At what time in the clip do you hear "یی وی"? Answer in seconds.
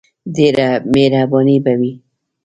1.73-1.91